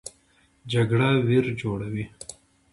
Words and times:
جګړه 0.71 1.09
ویر 1.27 1.45
جوړوي 1.59 2.05